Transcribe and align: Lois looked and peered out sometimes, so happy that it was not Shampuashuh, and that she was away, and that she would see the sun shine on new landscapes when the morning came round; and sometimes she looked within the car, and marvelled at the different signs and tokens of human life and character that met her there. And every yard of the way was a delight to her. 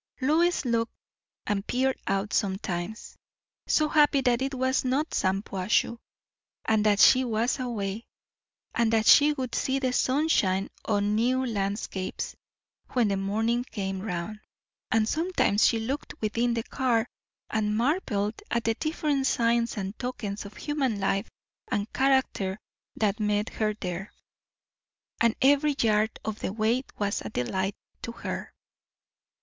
Lois 0.19 0.65
looked 0.65 0.95
and 1.45 1.67
peered 1.67 1.95
out 2.07 2.33
sometimes, 2.33 3.15
so 3.67 3.87
happy 3.87 4.19
that 4.21 4.41
it 4.41 4.55
was 4.55 4.83
not 4.83 5.11
Shampuashuh, 5.13 5.99
and 6.65 6.83
that 6.87 6.99
she 6.99 7.23
was 7.23 7.59
away, 7.59 8.07
and 8.73 8.91
that 8.93 9.05
she 9.05 9.33
would 9.33 9.53
see 9.53 9.77
the 9.77 9.93
sun 9.93 10.27
shine 10.27 10.69
on 10.85 11.13
new 11.13 11.45
landscapes 11.45 12.35
when 12.93 13.09
the 13.09 13.15
morning 13.15 13.63
came 13.63 14.01
round; 14.01 14.39
and 14.89 15.07
sometimes 15.07 15.67
she 15.67 15.77
looked 15.77 16.19
within 16.19 16.55
the 16.55 16.63
car, 16.63 17.05
and 17.51 17.77
marvelled 17.77 18.41
at 18.49 18.63
the 18.63 18.73
different 18.73 19.27
signs 19.27 19.77
and 19.77 19.99
tokens 19.99 20.45
of 20.45 20.57
human 20.57 20.99
life 20.99 21.27
and 21.67 21.93
character 21.93 22.59
that 22.95 23.19
met 23.19 23.49
her 23.49 23.75
there. 23.75 24.11
And 25.19 25.35
every 25.43 25.75
yard 25.79 26.19
of 26.25 26.39
the 26.39 26.51
way 26.51 26.85
was 26.97 27.21
a 27.21 27.29
delight 27.29 27.75
to 28.01 28.13
her. 28.13 28.51